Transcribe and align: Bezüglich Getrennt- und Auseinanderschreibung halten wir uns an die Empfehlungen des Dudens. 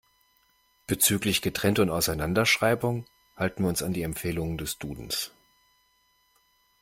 Bezüglich 0.87 1.43
Getrennt- 1.43 1.77
und 1.77 1.91
Auseinanderschreibung 1.91 3.05
halten 3.37 3.61
wir 3.61 3.69
uns 3.69 3.83
an 3.83 3.93
die 3.93 4.01
Empfehlungen 4.01 4.57
des 4.57 4.79
Dudens. 4.79 5.29